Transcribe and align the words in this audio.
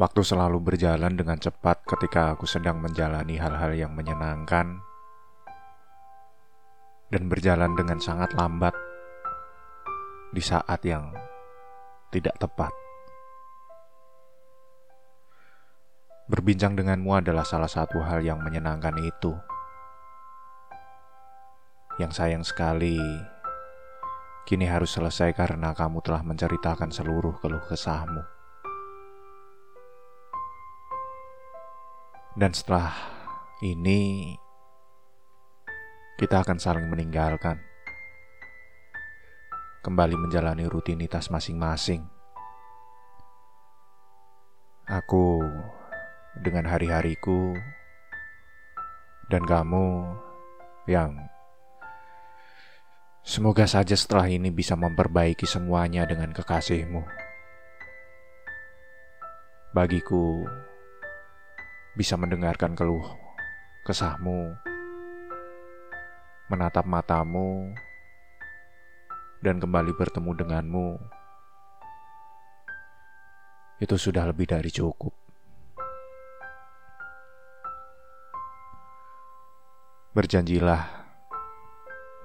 Waktu 0.00 0.24
selalu 0.24 0.64
berjalan 0.64 1.12
dengan 1.12 1.36
cepat 1.36 1.84
ketika 1.84 2.32
aku 2.32 2.48
sedang 2.48 2.80
menjalani 2.80 3.36
hal-hal 3.36 3.76
yang 3.76 3.92
menyenangkan, 3.92 4.80
dan 7.12 7.22
berjalan 7.28 7.76
dengan 7.76 8.00
sangat 8.00 8.32
lambat 8.32 8.72
di 10.32 10.40
saat 10.40 10.80
yang 10.88 11.12
tidak 12.08 12.32
tepat. 12.40 12.72
Berbincang 16.32 16.80
denganmu 16.80 17.20
adalah 17.20 17.44
salah 17.44 17.68
satu 17.68 18.00
hal 18.00 18.24
yang 18.24 18.40
menyenangkan 18.40 18.96
itu. 19.04 19.36
Yang 22.00 22.12
sayang 22.16 22.44
sekali, 22.48 22.96
kini 24.48 24.64
harus 24.64 24.96
selesai 24.96 25.36
karena 25.36 25.76
kamu 25.76 26.00
telah 26.00 26.24
menceritakan 26.24 26.88
seluruh 26.88 27.36
keluh 27.44 27.60
kesahmu. 27.68 28.39
Dan 32.40 32.56
setelah 32.56 32.96
ini, 33.60 34.32
kita 36.16 36.40
akan 36.40 36.56
saling 36.56 36.88
meninggalkan, 36.88 37.60
kembali 39.84 40.16
menjalani 40.16 40.64
rutinitas 40.64 41.28
masing-masing. 41.28 42.00
Aku 44.88 45.44
dengan 46.40 46.64
hari-hariku, 46.64 47.52
dan 49.28 49.44
kamu 49.44 50.16
yang 50.88 51.28
semoga 53.20 53.68
saja 53.68 53.92
setelah 53.92 54.32
ini 54.32 54.48
bisa 54.48 54.80
memperbaiki 54.80 55.44
semuanya 55.44 56.08
dengan 56.08 56.32
kekasihmu. 56.32 57.04
Bagiku, 59.76 60.48
bisa 61.98 62.14
mendengarkan 62.14 62.78
keluh 62.78 63.06
kesahmu, 63.82 64.54
menatap 66.46 66.86
matamu, 66.86 67.74
dan 69.40 69.56
kembali 69.56 69.96
bertemu 69.96 70.30
denganmu. 70.36 70.88
Itu 73.80 73.96
sudah 73.96 74.28
lebih 74.28 74.44
dari 74.44 74.68
cukup. 74.68 75.16
Berjanjilah 80.12 80.82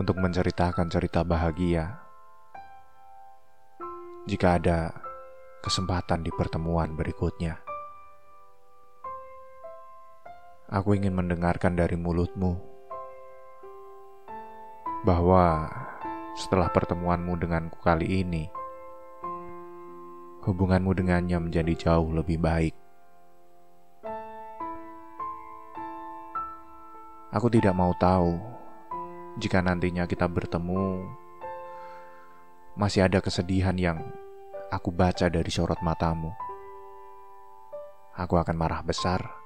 untuk 0.00 0.16
menceritakan 0.16 0.88
cerita 0.88 1.20
bahagia 1.20 2.00
jika 4.24 4.56
ada 4.56 4.94
kesempatan 5.60 6.24
di 6.24 6.30
pertemuan 6.32 6.94
berikutnya. 6.96 7.71
Aku 10.72 10.96
ingin 10.96 11.12
mendengarkan 11.12 11.76
dari 11.76 12.00
mulutmu 12.00 12.56
bahwa 15.04 15.68
setelah 16.32 16.72
pertemuanmu 16.72 17.36
denganku 17.36 17.76
kali 17.84 18.24
ini, 18.24 18.48
hubunganmu 20.48 20.96
dengannya 20.96 21.36
menjadi 21.44 21.76
jauh 21.76 22.08
lebih 22.16 22.40
baik. 22.40 22.72
Aku 27.36 27.52
tidak 27.52 27.76
mau 27.76 27.92
tahu 28.00 28.40
jika 29.36 29.60
nantinya 29.60 30.08
kita 30.08 30.24
bertemu, 30.24 31.04
masih 32.80 33.04
ada 33.04 33.20
kesedihan 33.20 33.76
yang 33.76 34.00
aku 34.72 34.88
baca 34.88 35.28
dari 35.28 35.52
sorot 35.52 35.84
matamu. 35.84 36.32
Aku 38.16 38.40
akan 38.40 38.56
marah 38.56 38.80
besar, 38.80 39.41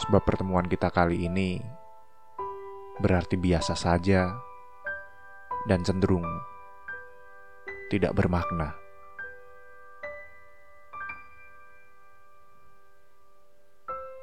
sebab 0.00 0.24
pertemuan 0.24 0.64
kita 0.64 0.88
kali 0.88 1.28
ini 1.28 1.60
berarti 3.00 3.36
biasa 3.36 3.76
saja 3.76 4.32
dan 5.68 5.84
cenderung 5.84 6.24
tidak 7.92 8.16
bermakna. 8.16 8.72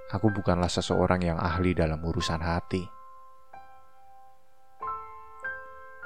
Aku 0.08 0.32
bukanlah 0.32 0.72
seseorang 0.72 1.20
yang 1.20 1.36
ahli 1.36 1.76
dalam 1.76 2.00
urusan 2.00 2.40
hati. 2.40 2.80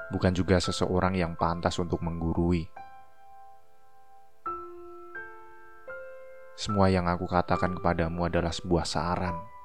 Bukan 0.09 0.33
juga 0.33 0.57
seseorang 0.57 1.15
yang 1.15 1.37
pantas 1.37 1.77
untuk 1.77 2.01
menggurui. 2.01 2.65
Semua 6.57 6.89
yang 6.89 7.05
aku 7.07 7.29
katakan 7.29 7.77
kepadamu 7.77 8.27
adalah 8.27 8.51
sebuah 8.51 8.83
saran 8.89 9.60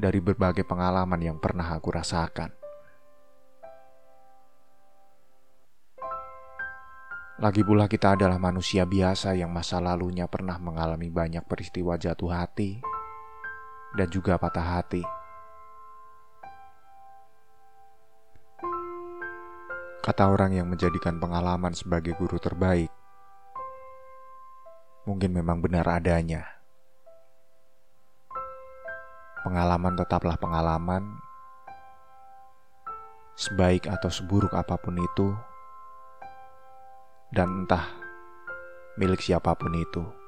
dari 0.00 0.24
berbagai 0.24 0.64
pengalaman 0.64 1.20
yang 1.20 1.36
pernah 1.36 1.68
aku 1.76 1.92
rasakan. 1.92 2.56
Lagi 7.40 7.64
pula 7.64 7.88
kita 7.88 8.20
adalah 8.20 8.36
manusia 8.36 8.84
biasa 8.84 9.32
yang 9.32 9.48
masa 9.48 9.80
lalunya 9.80 10.28
pernah 10.28 10.60
mengalami 10.60 11.08
banyak 11.08 11.40
peristiwa 11.48 11.96
jatuh 11.96 12.28
hati 12.28 12.80
dan 13.96 14.08
juga 14.12 14.36
patah 14.36 14.76
hati. 14.76 15.00
Kata 20.04 20.28
orang 20.28 20.52
yang 20.52 20.68
menjadikan 20.68 21.16
pengalaman 21.16 21.72
sebagai 21.72 22.12
guru 22.16 22.36
terbaik, 22.36 22.92
mungkin 25.08 25.32
memang 25.32 25.64
benar 25.64 25.88
adanya. 25.88 26.59
Pengalaman 29.40 29.96
tetaplah 29.96 30.36
pengalaman, 30.36 31.16
sebaik 33.36 33.88
atau 33.88 34.12
seburuk 34.12 34.52
apa 34.52 34.76
pun 34.76 35.00
itu, 35.00 35.32
dan 37.32 37.64
entah 37.64 37.88
milik 39.00 39.24
siapa 39.24 39.56
pun 39.56 39.72
itu. 39.72 40.20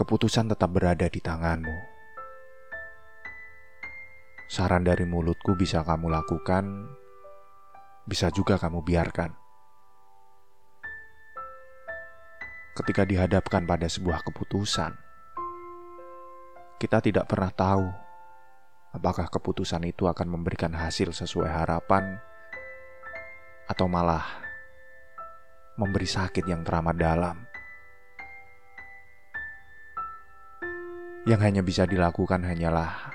keputusan 0.00 0.48
tetap 0.48 0.72
berada 0.72 1.12
di 1.12 1.20
tanganmu. 1.20 1.76
Saran 4.48 4.80
dari 4.80 5.04
mulutku 5.04 5.52
bisa 5.52 5.84
kamu 5.84 6.08
lakukan, 6.08 6.88
bisa 8.08 8.32
juga 8.32 8.56
kamu 8.56 8.80
biarkan. 8.80 9.39
Ketika 12.80 13.04
dihadapkan 13.04 13.68
pada 13.68 13.84
sebuah 13.84 14.24
keputusan, 14.24 14.96
kita 16.80 17.04
tidak 17.04 17.28
pernah 17.28 17.52
tahu 17.52 17.84
apakah 18.96 19.28
keputusan 19.28 19.84
itu 19.84 20.08
akan 20.08 20.24
memberikan 20.24 20.72
hasil 20.72 21.12
sesuai 21.12 21.44
harapan 21.44 22.16
atau 23.68 23.84
malah 23.84 24.24
memberi 25.76 26.08
sakit 26.08 26.40
yang 26.48 26.64
teramat 26.64 26.96
dalam. 26.96 27.36
Yang 31.28 31.40
hanya 31.44 31.60
bisa 31.60 31.84
dilakukan 31.84 32.48
hanyalah 32.48 33.12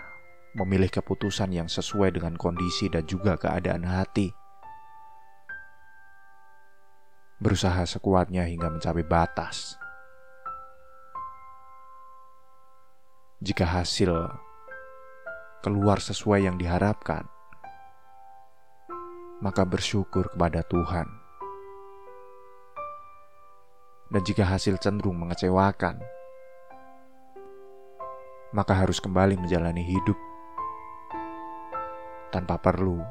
memilih 0.53 0.93
keputusan 0.93 1.49
yang 1.49 1.65
sesuai 1.65 2.13
dengan 2.13 2.37
kondisi 2.37 2.85
dan 2.85 3.01
juga 3.09 3.33
keadaan 3.33 3.81
hati. 3.81 4.44
Berusaha 7.35 7.83
sekuatnya 7.83 8.47
hingga 8.47 8.71
mencapai 8.71 9.03
batas. 9.03 9.75
Jika 13.43 13.67
hasil 13.67 14.15
keluar 15.59 15.99
sesuai 15.99 16.47
yang 16.47 16.55
diharapkan, 16.55 17.27
maka 19.43 19.67
bersyukur 19.67 20.31
kepada 20.31 20.63
Tuhan. 20.63 21.11
Dan 24.15 24.21
jika 24.23 24.47
hasil 24.47 24.79
cenderung 24.79 25.19
mengecewakan, 25.19 25.99
maka 28.55 28.71
harus 28.79 29.03
kembali 29.03 29.35
menjalani 29.35 29.83
hidup 29.83 30.15
tanpa 32.31 32.55
perlu 32.55 33.03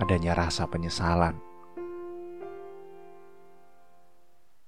adanya 0.00 0.32
rasa 0.32 0.64
penyesalan. 0.64 1.43